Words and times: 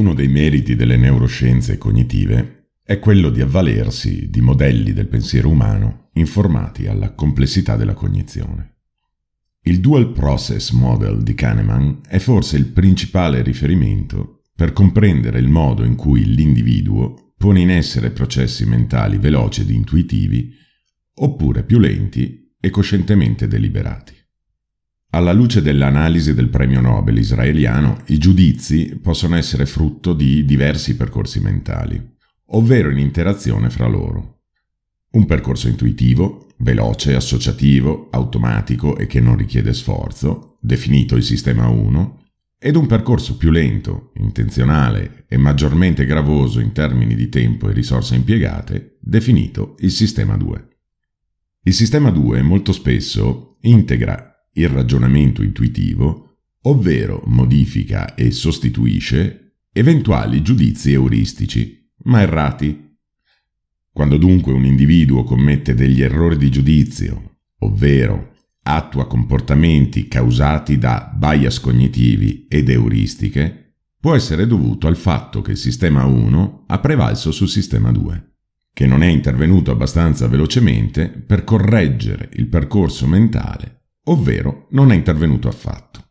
Uno 0.00 0.14
dei 0.14 0.28
meriti 0.28 0.76
delle 0.76 0.96
neuroscienze 0.96 1.76
cognitive 1.76 2.70
è 2.82 2.98
quello 2.98 3.28
di 3.28 3.42
avvalersi 3.42 4.30
di 4.30 4.40
modelli 4.40 4.94
del 4.94 5.08
pensiero 5.08 5.50
umano 5.50 6.08
informati 6.14 6.86
alla 6.86 7.12
complessità 7.12 7.76
della 7.76 7.92
cognizione. 7.92 8.76
Il 9.60 9.80
Dual 9.80 10.10
Process 10.12 10.70
Model 10.70 11.22
di 11.22 11.34
Kahneman 11.34 12.00
è 12.08 12.16
forse 12.16 12.56
il 12.56 12.68
principale 12.68 13.42
riferimento 13.42 14.44
per 14.56 14.72
comprendere 14.72 15.38
il 15.38 15.50
modo 15.50 15.84
in 15.84 15.96
cui 15.96 16.24
l'individuo 16.34 17.34
pone 17.36 17.60
in 17.60 17.68
essere 17.68 18.10
processi 18.10 18.64
mentali 18.64 19.18
veloci 19.18 19.60
ed 19.60 19.68
intuitivi, 19.68 20.50
oppure 21.16 21.62
più 21.62 21.78
lenti 21.78 22.54
e 22.58 22.70
coscientemente 22.70 23.46
deliberati. 23.46 24.14
Alla 25.12 25.32
luce 25.32 25.60
dell'analisi 25.60 26.34
del 26.34 26.50
premio 26.50 26.80
Nobel 26.80 27.18
israeliano, 27.18 28.02
i 28.06 28.18
giudizi 28.18 28.96
possono 29.02 29.34
essere 29.34 29.66
frutto 29.66 30.12
di 30.12 30.44
diversi 30.44 30.94
percorsi 30.94 31.40
mentali, 31.40 32.00
ovvero 32.52 32.90
in 32.90 32.98
interazione 32.98 33.70
fra 33.70 33.88
loro. 33.88 34.42
Un 35.10 35.26
percorso 35.26 35.66
intuitivo, 35.66 36.46
veloce, 36.58 37.16
associativo, 37.16 38.06
automatico 38.12 38.96
e 38.96 39.08
che 39.08 39.18
non 39.18 39.36
richiede 39.36 39.74
sforzo, 39.74 40.58
definito 40.60 41.16
il 41.16 41.24
sistema 41.24 41.66
1, 41.66 42.22
ed 42.56 42.76
un 42.76 42.86
percorso 42.86 43.36
più 43.36 43.50
lento, 43.50 44.12
intenzionale 44.14 45.24
e 45.26 45.36
maggiormente 45.36 46.06
gravoso 46.06 46.60
in 46.60 46.70
termini 46.70 47.16
di 47.16 47.28
tempo 47.28 47.68
e 47.68 47.72
risorse 47.72 48.14
impiegate, 48.14 48.98
definito 49.00 49.74
il 49.80 49.90
sistema 49.90 50.36
2. 50.36 50.68
Il 51.62 51.74
sistema 51.74 52.10
2 52.10 52.42
molto 52.42 52.70
spesso 52.70 53.56
integra 53.62 54.29
il 54.52 54.68
ragionamento 54.68 55.42
intuitivo, 55.42 56.36
ovvero 56.62 57.22
modifica 57.26 58.14
e 58.14 58.30
sostituisce 58.30 59.54
eventuali 59.72 60.42
giudizi 60.42 60.92
euristici, 60.92 61.88
ma 62.04 62.20
errati. 62.20 62.88
Quando 63.92 64.16
dunque 64.16 64.52
un 64.52 64.64
individuo 64.64 65.24
commette 65.24 65.74
degli 65.74 66.02
errori 66.02 66.36
di 66.36 66.50
giudizio, 66.50 67.38
ovvero 67.60 68.34
attua 68.62 69.06
comportamenti 69.06 70.08
causati 70.08 70.78
da 70.78 71.12
bias 71.14 71.60
cognitivi 71.60 72.46
ed 72.48 72.68
euristiche, 72.68 73.74
può 73.98 74.14
essere 74.14 74.46
dovuto 74.46 74.86
al 74.86 74.96
fatto 74.96 75.42
che 75.42 75.52
il 75.52 75.56
sistema 75.56 76.04
1 76.04 76.64
ha 76.66 76.78
prevalso 76.78 77.32
sul 77.32 77.48
sistema 77.48 77.90
2, 77.90 78.32
che 78.72 78.86
non 78.86 79.02
è 79.02 79.06
intervenuto 79.06 79.70
abbastanza 79.70 80.26
velocemente 80.28 81.08
per 81.08 81.44
correggere 81.44 82.30
il 82.34 82.46
percorso 82.46 83.06
mentale 83.06 83.79
ovvero 84.04 84.66
non 84.70 84.92
è 84.92 84.94
intervenuto 84.94 85.48
affatto. 85.48 86.04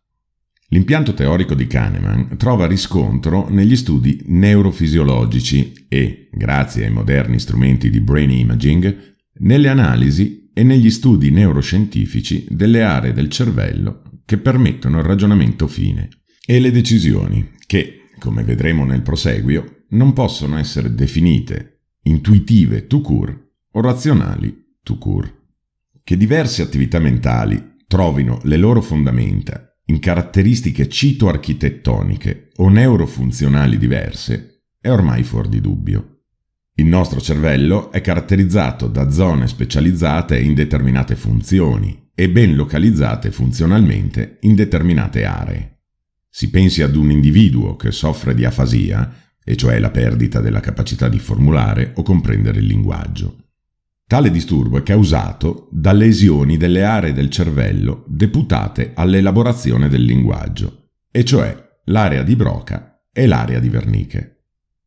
L'impianto 0.72 1.16
teorico 1.16 1.56
di 1.56 1.66
Kahneman 1.66 2.38
trova 2.38 2.68
riscontro 2.68 3.50
negli 3.50 3.76
studi 3.76 4.22
neurofisiologici 4.28 5.86
e, 5.88 6.30
grazie 6.32 6.86
ai 6.86 6.92
moderni 6.92 7.40
strumenti 7.40 7.90
di 7.90 8.02
brain 8.02 8.30
imaging, 8.30 9.18
nelle 9.40 9.68
analisi 9.68 10.52
e 10.54 10.64
negli 10.64 10.92
studi 10.92 11.32
neuroscientifici 11.32 12.46
delle 12.50 12.84
aree 12.84 13.14
del 13.14 13.30
cervello 13.30 14.04
che 14.26 14.38
permettono 14.38 15.00
il 15.00 15.06
ragionamento 15.06 15.68
fine 15.68 16.10
e 16.46 16.60
le 16.60 16.70
decisioni 16.70 17.54
che, 17.66 18.10
come 18.20 18.44
vedremo 18.44 18.86
nel 18.86 19.02
proseguio, 19.02 19.86
non 19.90 20.14
possono 20.14 20.60
essere 20.60 20.94
definite 20.94 21.86
intuitive 22.04 22.86
tout 22.86 23.04
court 23.04 23.54
o 23.72 23.82
razionali 23.82 24.76
tout 24.84 25.00
court. 25.00 25.34
Che 26.04 26.18
diverse 26.18 26.62
attività 26.62 27.00
mentali 27.00 27.78
trovino 27.90 28.40
le 28.44 28.56
loro 28.56 28.82
fondamenta 28.82 29.76
in 29.86 29.98
caratteristiche 29.98 30.88
citoarchitettoniche 30.88 32.50
o 32.58 32.70
neurofunzionali 32.70 33.80
diverse 33.80 34.66
è 34.80 34.92
ormai 34.92 35.24
fuori 35.24 35.50
di 35.50 35.60
dubbio. 35.60 36.20
Il 36.76 36.86
nostro 36.86 37.20
cervello 37.20 37.92
è 37.92 38.00
caratterizzato 38.00 38.88
da 38.88 39.10
zone 39.10 39.48
specializzate 39.48 40.40
in 40.40 40.54
determinate 40.54 41.16
funzioni 41.16 42.12
e 42.14 42.30
ben 42.30 42.56
localizzate 42.56 43.32
funzionalmente 43.32 44.38
in 44.42 44.54
determinate 44.54 45.26
aree. 45.26 45.80
Si 46.30 46.52
pensi 46.52 46.84
ad 46.84 46.96
un 46.96 47.10
individuo 47.10 47.76
che 47.76 47.92
soffre 47.92 48.36
di 48.36 48.46
afasia, 48.46 49.12
e 49.44 49.56
cioè 49.56 49.80
la 49.80 49.90
perdita 49.90 50.42
della 50.42 50.60
capacità 50.60 51.10
di 51.10 51.18
formulare 51.18 51.94
o 51.96 52.04
comprendere 52.04 52.60
il 52.60 52.68
linguaggio. 52.68 53.49
Tale 54.10 54.32
disturbo 54.32 54.80
è 54.80 54.82
causato 54.82 55.68
da 55.72 55.92
lesioni 55.92 56.58
delle 56.58 56.84
aree 56.84 57.14
del 57.14 57.30
cervello 57.30 58.06
deputate 58.08 58.94
all'elaborazione 58.96 59.88
del 59.88 60.04
linguaggio, 60.04 60.94
e 61.12 61.24
cioè 61.24 61.56
l'area 61.86 62.24
di 62.24 62.36
Broca 62.36 63.04
e 63.14 63.28
l'area 63.28 63.60
di 63.60 63.68
Wernicke. 63.68 64.46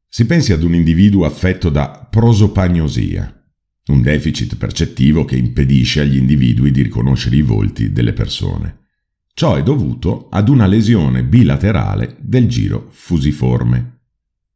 Si 0.08 0.26
pensi 0.26 0.52
ad 0.52 0.64
un 0.64 0.74
individuo 0.74 1.24
affetto 1.24 1.68
da 1.68 2.04
prosopagnosia, 2.10 3.46
un 3.90 4.02
deficit 4.02 4.56
percettivo 4.56 5.24
che 5.24 5.36
impedisce 5.36 6.00
agli 6.00 6.16
individui 6.16 6.72
di 6.72 6.82
riconoscere 6.82 7.36
i 7.36 7.42
volti 7.42 7.92
delle 7.92 8.14
persone. 8.14 8.86
Ciò 9.34 9.54
è 9.54 9.62
dovuto 9.62 10.30
ad 10.30 10.48
una 10.48 10.66
lesione 10.66 11.22
bilaterale 11.22 12.16
del 12.18 12.48
giro 12.48 12.88
fusiforme. 12.90 14.00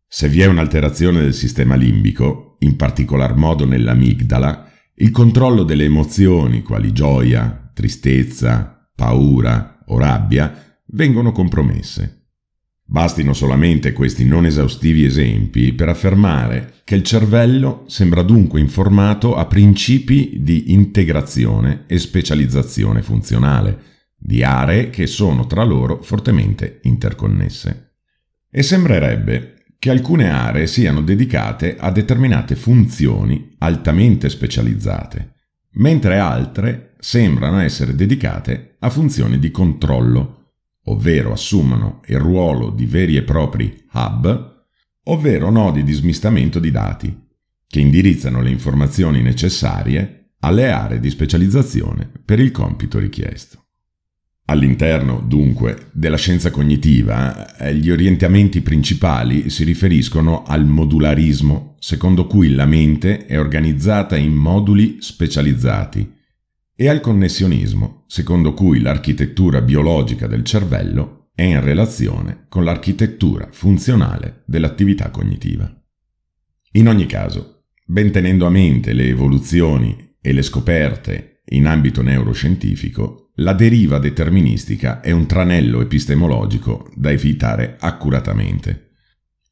Se 0.09 0.28
vi 0.28 0.41
è 0.41 0.47
un'alterazione 0.47 1.21
del 1.21 1.34
sistema 1.34 1.75
limbico, 1.75 2.56
in 2.61 2.77
particolar 2.77 3.37
modo 3.37 3.67
nell'amigdala, 3.67 4.71
il 4.94 5.11
controllo 5.11 5.62
delle 5.62 5.84
emozioni 5.84 6.62
quali 6.62 6.93
gioia, 6.93 7.71
tristezza, 7.75 8.89
paura 8.94 9.83
o 9.87 9.99
rabbia 9.99 10.78
vengono 10.87 11.33
compromesse. 11.33 12.28
Bastino 12.89 13.33
solamente 13.33 13.93
questi 13.93 14.25
non 14.25 14.47
esaustivi 14.47 15.05
esempi 15.05 15.72
per 15.72 15.89
affermare 15.89 16.75
che 16.84 16.94
il 16.94 17.03
cervello 17.03 17.84
sembra 17.88 18.23
dunque 18.23 18.61
informato 18.61 19.34
a 19.34 19.44
principi 19.47 20.37
di 20.41 20.73
integrazione 20.73 21.83
e 21.88 21.99
specializzazione 21.99 23.03
funzionale, 23.03 23.83
di 24.17 24.44
aree 24.44 24.88
che 24.88 25.09
sono 25.09 25.47
tra 25.47 25.65
loro 25.65 26.00
fortemente 26.00 26.78
interconnesse. 26.84 27.97
E 28.49 28.62
sembrerebbe 28.62 29.56
che 29.78 29.91
alcune 29.91 30.31
aree 30.31 30.66
siano 30.66 31.03
dedicate 31.03 31.76
a 31.78 31.91
determinate 31.91 32.56
funzioni 32.56 33.54
altamente 33.59 34.28
specializzate, 34.28 35.34
mentre 35.72 36.19
altre 36.19 36.94
sembrano 36.98 37.60
essere 37.60 37.94
dedicate 37.94 38.76
a 38.81 38.91
funzioni 38.91 39.38
di 39.38 39.50
controllo, 39.50 40.53
ovvero 40.84 41.32
assumono 41.32 42.00
il 42.06 42.19
ruolo 42.19 42.70
di 42.70 42.87
veri 42.87 43.16
e 43.16 43.22
propri 43.22 43.84
hub, 43.92 44.64
ovvero 45.04 45.50
nodi 45.50 45.84
di 45.84 45.93
smistamento 45.93 46.58
di 46.58 46.70
dati, 46.70 47.25
che 47.66 47.81
indirizzano 47.81 48.41
le 48.41 48.50
informazioni 48.50 49.22
necessarie 49.22 50.32
alle 50.41 50.70
aree 50.70 51.00
di 51.00 51.10
specializzazione 51.10 52.10
per 52.25 52.41
il 52.41 52.50
compito 52.50 52.98
richiesto. 52.98 53.66
All'interno, 54.48 55.24
dunque, 55.26 55.88
della 55.92 56.16
scienza 56.16 56.52
cognitiva, 56.52 57.56
eh, 57.56 57.74
gli 57.74 57.90
orientamenti 57.90 58.60
principali 58.60 59.50
si 59.50 59.64
riferiscono 59.64 60.44
al 60.44 60.64
modularismo, 60.64 61.74
secondo 61.80 62.26
cui 62.26 62.54
la 62.54 62.64
mente 62.64 63.26
è 63.26 63.40
organizzata 63.40 64.16
in 64.16 64.32
moduli 64.32 64.98
specializzati, 65.00 66.14
e 66.76 66.88
al 66.88 67.00
connessionismo, 67.00 68.04
secondo 68.06 68.54
cui 68.54 68.80
l'architettura 68.80 69.62
biologica 69.62 70.28
del 70.28 70.44
cervello 70.44 71.30
è 71.34 71.42
in 71.42 71.60
relazione 71.62 72.44
con 72.48 72.62
l'architettura 72.62 73.48
funzionale 73.50 74.42
dell'attività 74.46 75.10
cognitiva. 75.10 75.68
In 76.72 76.86
ogni 76.86 77.06
caso, 77.06 77.64
ben 77.84 78.12
tenendo 78.12 78.46
a 78.46 78.50
mente 78.50 78.92
le 78.92 79.08
evoluzioni 79.08 80.14
e 80.20 80.32
le 80.32 80.42
scoperte 80.42 81.40
in 81.46 81.66
ambito 81.66 82.02
neuroscientifico, 82.02 83.25
la 83.37 83.53
deriva 83.53 83.99
deterministica 83.99 85.00
è 85.00 85.11
un 85.11 85.27
tranello 85.27 85.81
epistemologico 85.81 86.91
da 86.94 87.11
evitare 87.11 87.77
accuratamente. 87.79 88.93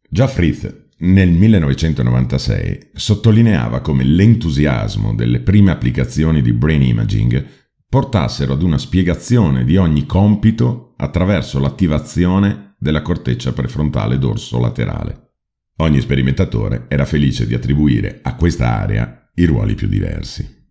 Già 0.09 0.27
Fritz, 0.27 0.83
nel 0.99 1.31
1996, 1.31 2.91
sottolineava 2.95 3.81
come 3.81 4.05
l'entusiasmo 4.05 5.15
delle 5.15 5.41
prime 5.41 5.71
applicazioni 5.71 6.41
di 6.41 6.53
brain 6.53 6.83
imaging 6.83 7.45
portassero 7.87 8.55
ad 8.55 8.63
una 8.63 8.79
spiegazione 8.79 9.65
di 9.65 9.77
ogni 9.77 10.07
compito 10.07 10.95
attraverso 10.97 11.59
l'attivazione 11.59 12.77
della 12.79 13.03
corteccia 13.03 13.53
prefrontale 13.53 14.19
dorso 14.19 14.59
laterale. 14.59 15.33
Ogni 15.79 16.01
sperimentatore 16.01 16.87
era 16.89 17.05
felice 17.05 17.47
di 17.47 17.55
attribuire 17.55 18.21
a 18.23 18.35
questa 18.37 18.79
area 18.81 19.31
i 19.35 19.45
ruoli 19.45 19.75
più 19.75 19.89
diversi. 19.89 20.64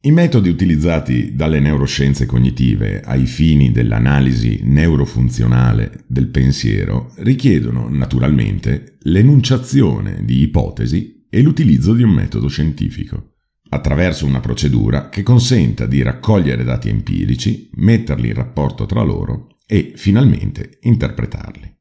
I 0.00 0.12
metodi 0.12 0.48
utilizzati 0.48 1.34
dalle 1.34 1.58
neuroscienze 1.58 2.24
cognitive 2.24 3.00
ai 3.00 3.26
fini 3.26 3.72
dell'analisi 3.72 4.60
neurofunzionale 4.62 6.04
del 6.06 6.28
pensiero 6.28 7.12
richiedono 7.16 7.88
naturalmente 7.88 8.98
l'enunciazione 9.00 10.24
di 10.24 10.42
ipotesi 10.42 11.26
e 11.28 11.42
l'utilizzo 11.42 11.94
di 11.94 12.04
un 12.04 12.10
metodo 12.10 12.46
scientifico, 12.46 13.38
attraverso 13.70 14.24
una 14.24 14.38
procedura 14.38 15.08
che 15.08 15.24
consenta 15.24 15.84
di 15.84 16.00
raccogliere 16.00 16.62
dati 16.62 16.88
empirici, 16.88 17.68
metterli 17.74 18.28
in 18.28 18.34
rapporto 18.34 18.86
tra 18.86 19.02
loro 19.02 19.56
e 19.66 19.94
finalmente 19.96 20.78
interpretarli. 20.82 21.74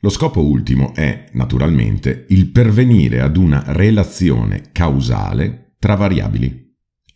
Lo 0.00 0.08
scopo 0.08 0.42
ultimo 0.42 0.94
è, 0.94 1.26
naturalmente, 1.34 2.24
il 2.30 2.46
pervenire 2.46 3.20
ad 3.20 3.36
una 3.36 3.64
relazione 3.66 4.70
causale 4.72 5.74
tra 5.78 5.94
variabili, 5.94 6.68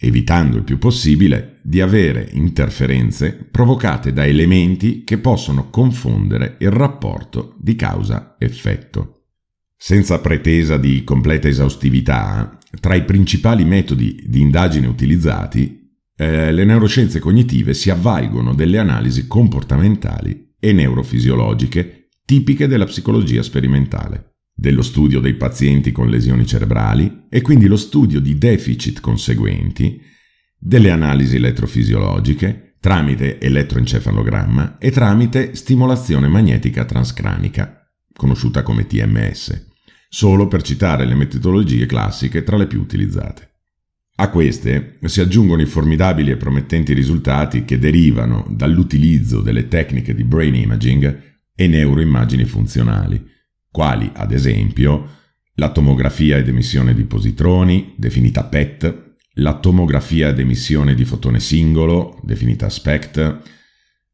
evitando 0.07 0.57
il 0.57 0.65
più 0.65 0.79
possibile 0.79 1.61
di 1.63 1.81
avere 1.81 2.29
interferenze 2.33 3.33
provocate 3.51 4.13
da 4.13 4.27
elementi 4.27 5.03
che 5.05 5.19
possono 5.19 5.71
confondere 5.71 6.57
il 6.61 6.71
rapporto 6.71 7.57
di 7.59 7.75
causa-effetto. 7.75 9.23
Senza 9.77 10.21
pretesa 10.21 10.77
di 10.77 11.05
completa 11.05 11.49
esaustività, 11.49 12.59
tra 12.81 12.95
i 12.95 13.05
principali 13.05 13.65
metodi 13.65 14.23
di 14.27 14.41
indagine 14.41 14.87
utilizzati, 14.87 15.83
eh, 16.17 16.53
le 16.53 16.65
neuroscienze 16.65 17.19
cognitive 17.19 17.75
si 17.75 17.91
avvalgono 17.91 18.55
delle 18.55 18.79
analisi 18.79 19.27
comportamentali 19.27 20.55
e 20.59 20.73
neurofisiologiche 20.73 22.09
tipiche 22.25 22.67
della 22.67 22.87
psicologia 22.87 23.43
sperimentale, 23.43 24.34
dello 24.55 24.83
studio 24.83 25.21
dei 25.21 25.35
pazienti 25.35 25.91
con 25.91 26.09
lesioni 26.09 26.47
cerebrali 26.47 27.27
e 27.29 27.41
quindi 27.41 27.67
lo 27.67 27.77
studio 27.77 28.21
di 28.21 28.39
deficit 28.39 29.01
conseguenti, 29.01 30.01
delle 30.57 30.91
analisi 30.91 31.37
elettrofisiologiche 31.37 32.77
tramite 32.81 33.41
elettroencefalogramma 33.41 34.79
e 34.79 34.91
tramite 34.91 35.55
stimolazione 35.55 36.29
magnetica 36.29 36.85
transcranica, 36.85 37.91
conosciuta 38.15 38.63
come 38.63 38.87
TMS, 38.87 39.73
solo 40.09 40.47
per 40.49 40.63
citare 40.63 41.05
le 41.07 41.15
metodologie 41.15 41.87
classiche 41.87 42.43
tra 42.43 42.57
le 42.57 42.67
più 42.67 42.81
utilizzate. 42.81 43.53
A 44.17 44.29
queste 44.29 44.99
si 45.05 45.21
aggiungono 45.21 45.63
i 45.63 45.67
formidabili 45.67 46.31
e 46.31 46.37
promettenti 46.37 46.93
risultati 46.93 47.65
che 47.65 47.79
derivano 47.79 48.47
dall'utilizzo 48.49 49.41
delle 49.41 49.67
tecniche 49.67 50.15
di 50.15 50.23
brain 50.23 50.55
imaging 50.55 51.23
e 51.55 51.67
neuroimmagini 51.67 52.45
funzionali, 52.45 53.33
quali 53.75 54.09
ad 54.15 54.31
esempio 54.31 55.23
la 55.55 55.73
tomografia 55.73 56.37
ed 56.37 56.47
emissione 56.47 56.95
di 56.95 57.03
positroni, 57.03 57.95
definita 57.97 58.45
PET, 58.45 59.17
la 59.39 59.59
tomografia 59.59 60.29
ed 60.29 60.39
emissione 60.39 60.95
di 60.95 61.05
fotone 61.05 61.41
singolo, 61.41 62.21
definita 62.23 62.69
SPECT, 62.69 63.43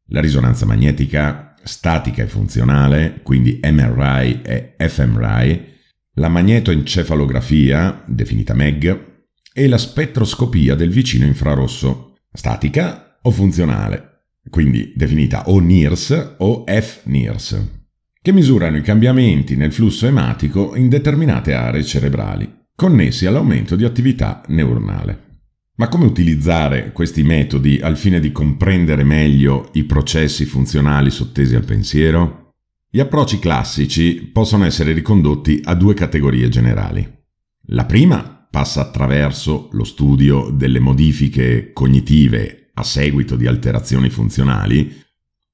la 0.07 0.19
risonanza 0.19 0.65
magnetica 0.65 1.53
statica 1.63 2.23
e 2.23 2.27
funzionale, 2.27 3.19
quindi 3.21 3.59
MRI 3.61 4.41
e 4.41 4.75
fMRI, 4.79 5.65
la 6.13 6.27
magnetoencefalografia, 6.27 8.03
definita 8.07 8.55
MEG, 8.55 9.09
e 9.53 9.67
la 9.67 9.77
spettroscopia 9.77 10.73
del 10.73 10.89
vicino 10.89 11.25
infrarosso, 11.25 12.17
statica 12.33 13.19
o 13.21 13.29
funzionale, 13.29 14.23
quindi 14.49 14.91
definita 14.95 15.43
o 15.49 15.59
NIRS 15.59 16.35
o 16.39 16.63
F-NIRS, 16.65 17.80
che 18.21 18.31
misurano 18.31 18.77
i 18.77 18.81
cambiamenti 18.81 19.55
nel 19.55 19.73
flusso 19.73 20.05
ematico 20.05 20.75
in 20.75 20.89
determinate 20.89 21.53
aree 21.53 21.83
cerebrali, 21.83 22.65
connessi 22.75 23.25
all'aumento 23.25 23.75
di 23.75 23.83
attività 23.83 24.43
neuronale. 24.47 25.29
Ma 25.77 25.87
come 25.87 26.05
utilizzare 26.05 26.91
questi 26.91 27.23
metodi 27.23 27.79
al 27.81 27.97
fine 27.97 28.19
di 28.19 28.31
comprendere 28.31 29.03
meglio 29.03 29.69
i 29.73 29.85
processi 29.85 30.45
funzionali 30.45 31.09
sottesi 31.09 31.55
al 31.55 31.65
pensiero? 31.65 32.53
Gli 32.91 32.99
approcci 32.99 33.39
classici 33.39 34.29
possono 34.31 34.65
essere 34.65 34.93
ricondotti 34.93 35.61
a 35.63 35.73
due 35.73 35.95
categorie 35.95 36.47
generali. 36.49 37.19
La 37.67 37.85
prima 37.85 38.47
passa 38.51 38.81
attraverso 38.81 39.69
lo 39.71 39.83
studio 39.83 40.51
delle 40.51 40.79
modifiche 40.79 41.71
cognitive 41.73 42.69
a 42.75 42.83
seguito 42.83 43.35
di 43.35 43.47
alterazioni 43.47 44.11
funzionali, 44.11 44.93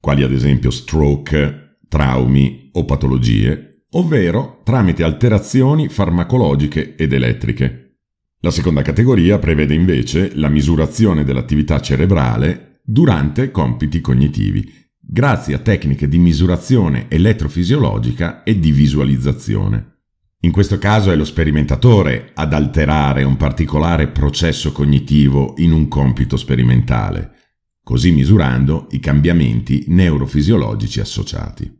quali 0.02 0.24
ad 0.24 0.34
esempio 0.34 0.72
stroke, 0.72 1.67
traumi 1.88 2.70
o 2.74 2.86
patologie, 2.86 3.84
ovvero 3.92 4.62
tramite 4.64 5.04
alterazioni 5.04 5.90
farmacologiche 5.90 6.96
ed 6.96 7.14
elettriche. 7.14 8.00
La 8.42 8.52
seconda 8.52 8.82
categoria 8.82 9.40
prevede 9.40 9.74
invece 9.74 10.32
la 10.36 10.50
misurazione 10.50 11.24
dell'attività 11.24 11.80
cerebrale 11.80 12.82
durante 12.84 13.52
compiti 13.52 14.00
cognitivi, 14.00 14.72
grazie 15.00 15.56
a 15.56 15.60
tecniche 15.60 16.08
di 16.08 16.18
misurazione 16.18 17.08
elettrofisiologica 17.10 18.44
e 18.44 18.60
di 18.60 18.72
visualizzazione. 18.72 19.96
In 20.42 20.52
questo 20.52 20.78
caso 20.78 21.12
è 21.12 21.16
lo 21.16 21.26
sperimentatore 21.26 22.32
ad 22.36 22.54
alterare 22.54 23.24
un 23.24 23.38
particolare 23.38 24.08
processo 24.08 24.72
cognitivo 24.72 25.56
in 25.58 25.72
un 25.72 25.88
compito 25.88 26.38
sperimentale, 26.38 27.32
così 27.88 28.12
misurando 28.12 28.88
i 28.92 29.00
cambiamenti 29.00 29.86
neurofisiologici 29.88 31.00
associati. 31.00 31.74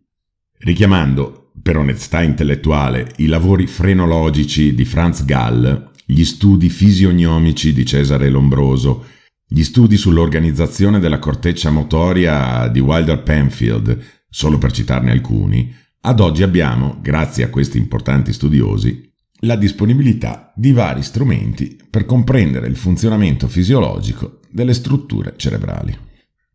Richiamando, 0.60 1.52
per 1.62 1.76
onestà 1.76 2.22
intellettuale, 2.22 3.12
i 3.18 3.26
lavori 3.26 3.68
frenologici 3.68 4.74
di 4.74 4.86
Franz 4.86 5.26
Gall, 5.26 5.92
gli 6.06 6.24
studi 6.24 6.70
fisionomici 6.70 7.74
di 7.74 7.86
Cesare 7.86 8.30
Lombroso, 8.30 9.04
gli 9.46 9.64
studi 9.64 9.98
sull'organizzazione 9.98 11.00
della 11.00 11.20
corteccia 11.20 11.72
motoria 11.72 12.70
di 12.70 12.80
Wilder 12.80 13.22
Penfield, 13.22 14.00
solo 14.30 14.58
per 14.58 14.72
citarne 14.72 15.12
alcuni, 15.12 15.76
ad 16.00 16.22
oggi 16.22 16.42
abbiamo, 16.42 17.00
grazie 17.02 17.44
a 17.44 17.50
questi 17.50 17.78
importanti 17.78 18.32
studiosi, 18.32 19.12
la 19.42 19.58
disponibilità 19.58 20.54
di 20.56 20.72
vari 20.72 21.04
strumenti 21.04 21.78
per 21.90 22.06
comprendere 22.06 22.68
il 22.68 22.78
funzionamento 22.78 23.50
fisiologico 23.50 24.40
delle 24.52 24.74
strutture 24.74 25.34
cerebrali. 25.38 25.96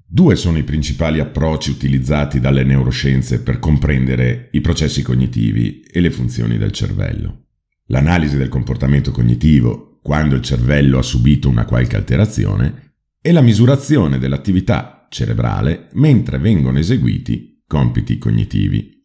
Due 0.04 0.36
sono 0.36 0.58
i 0.58 0.62
principali 0.62 1.20
approcci 1.20 1.70
utilizzati 1.70 2.38
dalle 2.38 2.64
neuroscienze 2.64 3.40
per 3.40 3.58
comprendere 3.58 4.50
i 4.52 4.60
processi 4.60 5.02
cognitivi 5.02 5.80
e 5.80 6.00
le 6.00 6.10
funzioni 6.10 6.58
del 6.58 6.72
cervello. 6.72 7.46
L'analisi 7.86 8.36
del 8.36 8.48
comportamento 8.48 9.10
cognitivo 9.10 9.98
quando 10.02 10.34
il 10.34 10.42
cervello 10.42 10.98
ha 10.98 11.02
subito 11.02 11.48
una 11.48 11.64
qualche 11.64 11.96
alterazione 11.96 12.96
e 13.22 13.32
la 13.32 13.40
misurazione 13.40 14.18
dell'attività 14.18 15.06
cerebrale 15.08 15.88
mentre 15.92 16.38
vengono 16.38 16.78
eseguiti 16.78 17.62
compiti 17.66 18.18
cognitivi. 18.18 19.02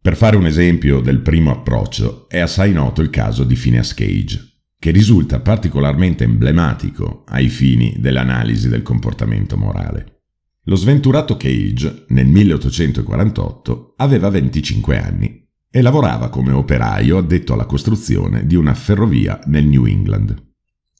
Per 0.00 0.16
fare 0.16 0.36
un 0.36 0.46
esempio 0.46 1.00
del 1.00 1.20
primo 1.20 1.50
approccio, 1.50 2.26
è 2.26 2.38
assai 2.38 2.72
noto 2.72 3.02
il 3.02 3.10
caso 3.10 3.44
di 3.44 3.54
Phineas 3.54 3.92
Cage, 3.92 4.57
che 4.78 4.90
risulta 4.90 5.40
particolarmente 5.40 6.24
emblematico 6.24 7.24
ai 7.26 7.48
fini 7.48 7.96
dell'analisi 7.98 8.68
del 8.68 8.82
comportamento 8.82 9.56
morale. 9.56 10.20
Lo 10.64 10.76
sventurato 10.76 11.36
Cage, 11.36 12.04
nel 12.08 12.26
1848, 12.26 13.94
aveva 13.96 14.28
25 14.28 14.98
anni 14.98 15.46
e 15.70 15.82
lavorava 15.82 16.28
come 16.28 16.52
operaio 16.52 17.18
addetto 17.18 17.54
alla 17.54 17.66
costruzione 17.66 18.46
di 18.46 18.54
una 18.54 18.74
ferrovia 18.74 19.40
nel 19.46 19.66
New 19.66 19.86
England. 19.86 20.46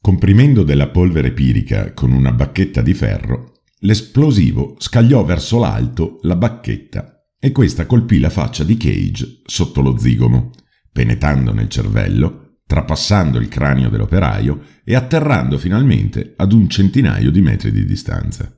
Comprimendo 0.01 0.63
della 0.63 0.89
polvere 0.89 1.33
pirica 1.33 1.93
con 1.93 2.13
una 2.13 2.33
bacchetta 2.33 2.83
di 2.83 2.95
ferro, 2.95 3.61
l'esplosivo 3.81 4.75
scagliò 4.79 5.25
verso 5.25 5.59
l'alto 5.59 6.19
la 6.23 6.37
bacchetta 6.37 7.27
e 7.39 7.53
questa 7.53 7.87
colpì 7.87 8.19
la 8.19 8.31
faccia 8.31 8.65
di 8.65 8.77
Cage 8.77 9.43
sotto 9.45 9.81
lo 9.81 9.97
zigomo, 9.99 10.51
penetrando 10.91 11.53
nel 11.53 11.69
cervello, 11.69 12.48
trapassando 12.69 13.39
il 13.39 13.49
cranio 13.49 13.89
dell'operaio 13.89 14.61
e 14.85 14.95
atterrando 14.95 15.57
finalmente 15.57 16.35
ad 16.37 16.53
un 16.53 16.69
centinaio 16.69 17.31
di 17.31 17.41
metri 17.41 17.73
di 17.73 17.87
distanza. 17.87 18.55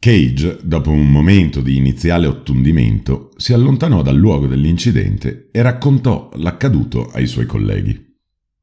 Cage, 0.00 0.58
dopo 0.64 0.90
un 0.90 1.08
momento 1.08 1.60
di 1.60 1.76
iniziale 1.76 2.26
ottundimento, 2.26 3.30
si 3.36 3.52
allontanò 3.52 4.02
dal 4.02 4.16
luogo 4.16 4.48
dell'incidente 4.48 5.48
e 5.52 5.62
raccontò 5.62 6.30
l'accaduto 6.34 7.08
ai 7.12 7.28
suoi 7.28 7.46
colleghi. 7.46 8.16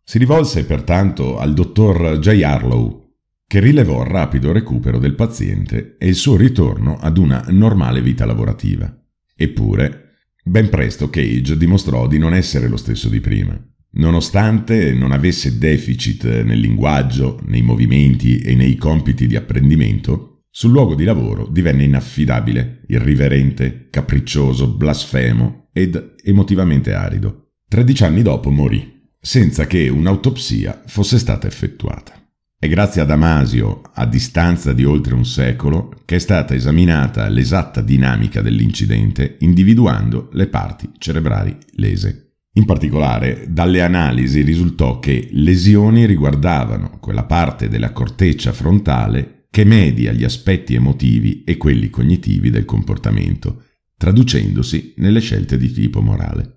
Si 0.03 0.17
rivolse 0.17 0.65
pertanto 0.65 1.37
al 1.37 1.53
dottor 1.53 2.19
J. 2.19 2.41
Harlow, 2.41 3.13
che 3.47 3.61
rilevò 3.61 4.01
il 4.01 4.09
rapido 4.09 4.51
recupero 4.51 4.99
del 4.99 5.15
paziente 5.15 5.95
e 5.97 6.09
il 6.09 6.15
suo 6.15 6.35
ritorno 6.35 6.97
ad 6.99 7.17
una 7.17 7.45
normale 7.47 8.01
vita 8.01 8.25
lavorativa. 8.25 8.93
Eppure, 9.33 10.15
ben 10.43 10.67
presto 10.67 11.09
Cage 11.09 11.55
dimostrò 11.55 12.05
di 12.05 12.17
non 12.17 12.33
essere 12.33 12.67
lo 12.67 12.75
stesso 12.75 13.07
di 13.07 13.21
prima. 13.21 13.57
Nonostante 13.91 14.93
non 14.93 15.11
avesse 15.11 15.57
deficit 15.57 16.43
nel 16.43 16.59
linguaggio, 16.59 17.39
nei 17.45 17.61
movimenti 17.61 18.39
e 18.39 18.53
nei 18.55 18.75
compiti 18.75 19.25
di 19.25 19.35
apprendimento, 19.35 20.43
sul 20.51 20.71
luogo 20.71 20.95
di 20.95 21.03
lavoro 21.03 21.47
divenne 21.47 21.83
inaffidabile, 21.83 22.81
irriverente, 22.87 23.87
capriccioso, 23.89 24.67
blasfemo 24.67 25.69
ed 25.71 26.15
emotivamente 26.23 26.93
arido. 26.93 27.51
Tredici 27.67 28.03
anni 28.03 28.23
dopo 28.23 28.49
morì, 28.49 29.11
senza 29.19 29.67
che 29.67 29.89
un'autopsia 29.89 30.83
fosse 30.85 31.17
stata 31.19 31.47
effettuata. 31.47 32.13
È 32.57 32.67
grazie 32.67 33.01
a 33.01 33.05
Damasio, 33.05 33.81
a 33.93 34.05
distanza 34.05 34.73
di 34.73 34.83
oltre 34.83 35.13
un 35.13 35.25
secolo, 35.25 35.93
che 36.03 36.15
è 36.15 36.19
stata 36.19 36.53
esaminata 36.53 37.29
l'esatta 37.29 37.81
dinamica 37.81 38.41
dell'incidente, 38.41 39.37
individuando 39.39 40.29
le 40.33 40.47
parti 40.47 40.89
cerebrali 40.97 41.55
lese. 41.75 42.28
In 42.53 42.65
particolare, 42.65 43.45
dalle 43.49 43.81
analisi 43.81 44.41
risultò 44.41 44.99
che 44.99 45.29
lesioni 45.31 46.05
riguardavano 46.05 46.97
quella 46.99 47.23
parte 47.23 47.69
della 47.69 47.91
corteccia 47.91 48.51
frontale 48.51 49.47
che 49.51 49.63
media 49.63 50.11
gli 50.11 50.23
aspetti 50.23 50.73
emotivi 50.73 51.43
e 51.43 51.57
quelli 51.57 51.89
cognitivi 51.89 52.49
del 52.49 52.65
comportamento, 52.65 53.63
traducendosi 53.97 54.93
nelle 54.97 55.19
scelte 55.19 55.57
di 55.57 55.71
tipo 55.71 56.01
morale. 56.01 56.55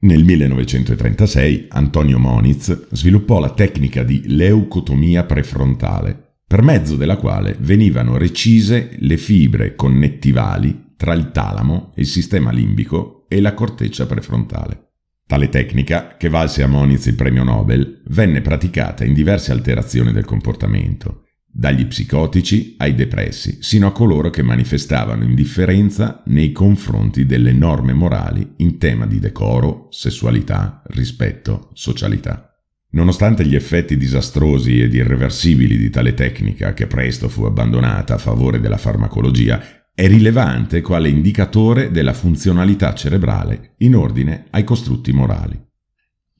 Nel 0.00 0.24
1936 0.24 1.66
Antonio 1.68 2.18
Moniz 2.18 2.88
sviluppò 2.90 3.38
la 3.38 3.50
tecnica 3.50 4.02
di 4.02 4.22
leucotomia 4.26 5.24
prefrontale, 5.24 6.36
per 6.46 6.62
mezzo 6.62 6.96
della 6.96 7.16
quale 7.16 7.56
venivano 7.60 8.16
recise 8.16 8.96
le 8.98 9.16
fibre 9.16 9.74
connettivali 9.74 10.94
tra 10.96 11.14
il 11.14 11.30
talamo, 11.30 11.92
il 11.96 12.06
sistema 12.06 12.50
limbico 12.50 13.26
e 13.28 13.40
la 13.40 13.54
corteccia 13.54 14.06
prefrontale. 14.06 14.89
Tale 15.30 15.48
tecnica, 15.48 16.16
che 16.16 16.28
valse 16.28 16.64
a 16.64 16.66
Moniz 16.66 17.06
il 17.06 17.14
premio 17.14 17.44
Nobel, 17.44 18.02
venne 18.08 18.40
praticata 18.40 19.04
in 19.04 19.14
diverse 19.14 19.52
alterazioni 19.52 20.10
del 20.10 20.24
comportamento, 20.24 21.26
dagli 21.46 21.86
psicotici 21.86 22.74
ai 22.78 22.96
depressi, 22.96 23.58
sino 23.60 23.86
a 23.86 23.92
coloro 23.92 24.30
che 24.30 24.42
manifestavano 24.42 25.22
indifferenza 25.22 26.24
nei 26.26 26.50
confronti 26.50 27.26
delle 27.26 27.52
norme 27.52 27.92
morali 27.92 28.54
in 28.56 28.76
tema 28.78 29.06
di 29.06 29.20
decoro, 29.20 29.86
sessualità, 29.90 30.82
rispetto, 30.86 31.70
socialità. 31.74 32.52
Nonostante 32.90 33.46
gli 33.46 33.54
effetti 33.54 33.96
disastrosi 33.96 34.82
ed 34.82 34.94
irreversibili 34.94 35.76
di 35.76 35.90
tale 35.90 36.12
tecnica, 36.12 36.74
che 36.74 36.88
presto 36.88 37.28
fu 37.28 37.44
abbandonata 37.44 38.14
a 38.14 38.18
favore 38.18 38.58
della 38.58 38.78
farmacologia, 38.78 39.62
è 39.94 40.06
rilevante 40.06 40.80
quale 40.80 41.08
indicatore 41.08 41.90
della 41.90 42.14
funzionalità 42.14 42.94
cerebrale 42.94 43.74
in 43.78 43.94
ordine 43.94 44.46
ai 44.50 44.64
costrutti 44.64 45.12
morali. 45.12 45.60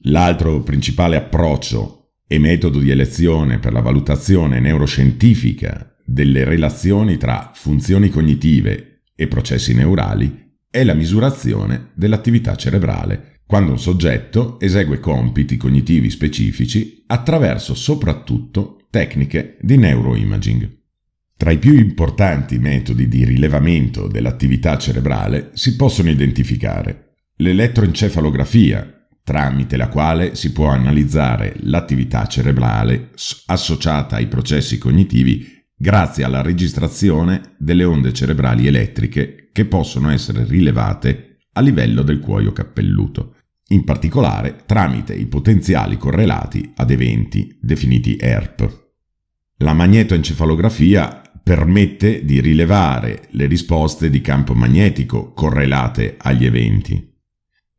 L'altro 0.05 0.61
principale 0.61 1.15
approccio 1.15 2.13
e 2.25 2.39
metodo 2.39 2.79
di 2.79 2.89
elezione 2.89 3.59
per 3.59 3.73
la 3.73 3.81
valutazione 3.81 4.59
neuroscientifica 4.59 5.95
delle 6.05 6.43
relazioni 6.43 7.17
tra 7.17 7.51
funzioni 7.53 8.09
cognitive 8.09 9.03
e 9.15 9.27
processi 9.27 9.73
neurali 9.73 10.55
è 10.69 10.83
la 10.83 10.93
misurazione 10.93 11.91
dell'attività 11.93 12.55
cerebrale 12.55 13.39
quando 13.45 13.71
un 13.71 13.79
soggetto 13.79 14.59
esegue 14.61 15.01
compiti 15.01 15.57
cognitivi 15.57 16.09
specifici 16.09 17.03
attraverso 17.07 17.75
soprattutto 17.75 18.87
tecniche 18.89 19.57
di 19.61 19.75
neuroimaging. 19.75 20.79
Tra 21.41 21.49
i 21.49 21.57
più 21.57 21.73
importanti 21.73 22.59
metodi 22.59 23.07
di 23.07 23.25
rilevamento 23.25 24.05
dell'attività 24.05 24.77
cerebrale 24.77 25.49
si 25.53 25.75
possono 25.75 26.11
identificare 26.11 27.15
l'elettroencefalografia, 27.37 29.07
tramite 29.23 29.75
la 29.75 29.87
quale 29.87 30.35
si 30.35 30.51
può 30.51 30.67
analizzare 30.67 31.55
l'attività 31.61 32.27
cerebrale 32.27 33.09
associata 33.47 34.17
ai 34.17 34.27
processi 34.27 34.77
cognitivi 34.77 35.65
grazie 35.75 36.23
alla 36.25 36.43
registrazione 36.43 37.55
delle 37.57 37.85
onde 37.85 38.13
cerebrali 38.13 38.67
elettriche 38.67 39.49
che 39.51 39.65
possono 39.65 40.11
essere 40.11 40.45
rilevate 40.45 41.39
a 41.53 41.61
livello 41.61 42.03
del 42.03 42.19
cuoio 42.19 42.51
cappelluto, 42.53 43.37
in 43.69 43.83
particolare 43.83 44.57
tramite 44.67 45.15
i 45.15 45.25
potenziali 45.25 45.97
correlati 45.97 46.71
ad 46.75 46.91
eventi 46.91 47.57
definiti 47.59 48.15
ERP. 48.15 48.89
La 49.57 49.73
magnetoencefalografia 49.73 51.20
permette 51.43 52.23
di 52.23 52.39
rilevare 52.39 53.27
le 53.31 53.45
risposte 53.45 54.09
di 54.09 54.21
campo 54.21 54.53
magnetico 54.53 55.33
correlate 55.33 56.15
agli 56.17 56.45
eventi. 56.45 57.09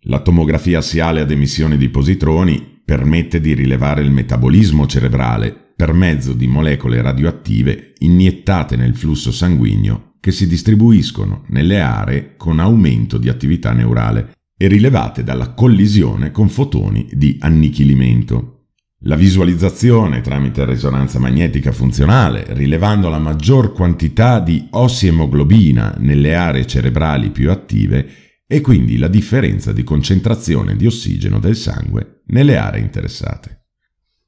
La 0.07 0.21
tomografia 0.21 0.79
assiale 0.79 1.21
ad 1.21 1.31
emissione 1.31 1.77
di 1.77 1.89
positroni 1.89 2.81
permette 2.85 3.41
di 3.41 3.55
rilevare 3.55 4.03
il 4.03 4.11
metabolismo 4.11 4.87
cerebrale 4.87 5.55
per 5.75 5.93
mezzo 5.93 6.33
di 6.33 6.47
molecole 6.47 7.01
radioattive 7.01 7.95
iniettate 7.99 8.77
nel 8.77 8.97
flusso 8.97 9.31
sanguigno 9.31 10.15
che 10.21 10.31
si 10.31 10.47
distribuiscono 10.47 11.45
nelle 11.49 11.81
aree 11.81 12.35
con 12.37 12.61
aumento 12.61 13.19
di 13.19 13.29
attività 13.29 13.73
neurale 13.73 14.33
e 14.57 14.69
rilevate 14.69 15.25
dalla 15.25 15.55
collisione 15.55 16.31
con 16.31 16.49
fotoni 16.49 17.09
di 17.13 17.37
annichilimento. 17.41 18.62
La 19.05 19.17
visualizzazione 19.17 20.21
tramite 20.21 20.65
risonanza 20.65 21.19
magnetica 21.19 21.73
funzionale, 21.73 22.45
rilevando 22.51 23.09
la 23.09 23.19
maggior 23.19 23.73
quantità 23.73 24.39
di 24.39 24.69
ossiemoglobina 24.71 25.97
nelle 25.99 26.37
aree 26.37 26.67
cerebrali 26.67 27.31
più 27.31 27.51
attive 27.51 28.07
e 28.47 28.61
quindi 28.61 28.99
la 28.99 29.09
differenza 29.09 29.73
di 29.73 29.83
concentrazione 29.83 30.77
di 30.77 30.87
ossigeno 30.87 31.41
del 31.41 31.57
sangue 31.57 32.23
nelle 32.27 32.57
aree 32.57 32.81
interessate. 32.81 33.65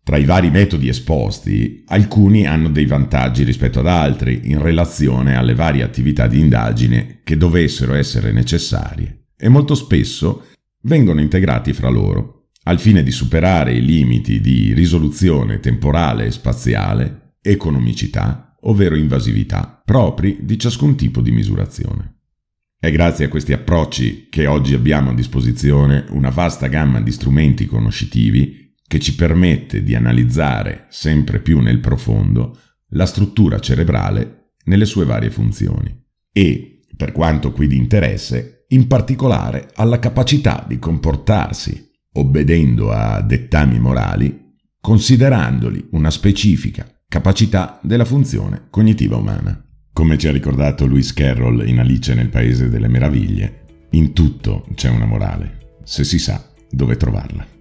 Tra 0.02 0.16
i 0.16 0.24
vari 0.24 0.50
metodi 0.50 0.88
esposti, 0.88 1.84
alcuni 1.86 2.44
hanno 2.44 2.68
dei 2.68 2.86
vantaggi 2.86 3.44
rispetto 3.44 3.78
ad 3.78 3.86
altri 3.86 4.40
in 4.50 4.60
relazione 4.60 5.36
alle 5.36 5.54
varie 5.54 5.84
attività 5.84 6.26
di 6.26 6.40
indagine 6.40 7.20
che 7.22 7.36
dovessero 7.36 7.94
essere 7.94 8.32
necessarie 8.32 9.26
e 9.36 9.48
molto 9.48 9.76
spesso 9.76 10.46
vengono 10.82 11.20
integrati 11.20 11.72
fra 11.72 11.88
loro 11.88 12.43
al 12.64 12.80
fine 12.80 13.02
di 13.02 13.10
superare 13.10 13.74
i 13.74 13.84
limiti 13.84 14.40
di 14.40 14.72
risoluzione 14.72 15.60
temporale 15.60 16.26
e 16.26 16.30
spaziale, 16.30 17.36
economicità, 17.42 18.56
ovvero 18.62 18.96
invasività, 18.96 19.82
propri 19.84 20.38
di 20.42 20.58
ciascun 20.58 20.96
tipo 20.96 21.20
di 21.20 21.30
misurazione. 21.30 22.12
È 22.78 22.90
grazie 22.90 23.26
a 23.26 23.28
questi 23.28 23.52
approcci 23.52 24.28
che 24.30 24.46
oggi 24.46 24.74
abbiamo 24.74 25.10
a 25.10 25.14
disposizione 25.14 26.04
una 26.10 26.30
vasta 26.30 26.66
gamma 26.66 27.00
di 27.00 27.12
strumenti 27.12 27.66
conoscitivi 27.66 28.74
che 28.86 28.98
ci 28.98 29.14
permette 29.14 29.82
di 29.82 29.94
analizzare 29.94 30.86
sempre 30.90 31.40
più 31.40 31.60
nel 31.60 31.80
profondo 31.80 32.58
la 32.90 33.06
struttura 33.06 33.58
cerebrale 33.58 34.52
nelle 34.64 34.84
sue 34.84 35.04
varie 35.04 35.30
funzioni 35.30 35.94
e, 36.32 36.80
per 36.96 37.12
quanto 37.12 37.52
qui 37.52 37.66
di 37.66 37.76
interesse, 37.76 38.66
in 38.68 38.86
particolare 38.86 39.70
alla 39.74 39.98
capacità 39.98 40.64
di 40.66 40.78
comportarsi 40.78 41.92
obbedendo 42.14 42.90
a 42.90 43.20
dettami 43.20 43.78
morali, 43.78 44.52
considerandoli 44.80 45.88
una 45.92 46.10
specifica 46.10 46.86
capacità 47.08 47.78
della 47.82 48.04
funzione 48.04 48.66
cognitiva 48.70 49.16
umana. 49.16 49.64
Come 49.92 50.18
ci 50.18 50.26
ha 50.26 50.32
ricordato 50.32 50.86
Lewis 50.86 51.12
Carroll 51.12 51.66
in 51.68 51.78
Alice 51.78 52.12
nel 52.14 52.28
Paese 52.28 52.68
delle 52.68 52.88
Meraviglie, 52.88 53.86
in 53.90 54.12
tutto 54.12 54.66
c'è 54.74 54.90
una 54.90 55.06
morale, 55.06 55.78
se 55.84 56.02
si 56.02 56.18
sa 56.18 56.44
dove 56.68 56.96
trovarla. 56.96 57.53